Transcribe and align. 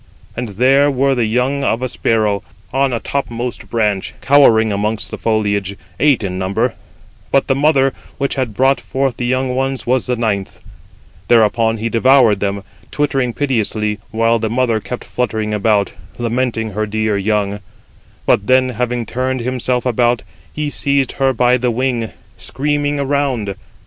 And 0.35 0.49
there 0.57 0.89
were 0.89 1.13
the 1.13 1.27
young 1.27 1.63
of 1.63 1.83
a 1.83 1.87
sparrow, 1.87 2.41
an 2.73 2.91
infant 2.91 2.93
offspring, 2.93 2.93
on 2.93 2.93
a 2.93 2.99
topmost 2.99 3.69
branch, 3.69 4.15
cowering 4.19 4.71
amongst 4.71 5.11
the 5.11 5.17
foliage, 5.19 5.77
eight 5.99 6.23
in 6.23 6.39
number; 6.39 6.73
but 7.29 7.45
the 7.45 7.53
mother, 7.53 7.93
which 8.17 8.33
had 8.33 8.55
brought 8.55 8.81
forth 8.81 9.17
the 9.17 9.27
young 9.27 9.55
ones, 9.55 9.85
was 9.85 10.07
the 10.07 10.15
ninth. 10.15 10.59
Thereupon 11.27 11.77
he 11.77 11.87
devoured 11.87 12.39
them, 12.39 12.63
twittering 12.89 13.31
piteously, 13.35 13.99
while 14.09 14.39
the 14.39 14.49
mother 14.49 14.79
kept 14.79 15.03
fluttering 15.03 15.53
about, 15.53 15.93
lamenting 16.17 16.71
her 16.71 16.87
dear 16.87 17.15
young; 17.15 17.59
but 18.25 18.47
then, 18.47 18.69
having 18.69 19.05
turned 19.05 19.41
himself 19.41 19.85
about, 19.85 20.23
he 20.51 20.71
seized 20.71 21.11
her 21.11 21.31
by 21.31 21.57
the 21.57 21.69
wing, 21.69 22.11
screaming 22.37 22.99
around. 22.99 23.53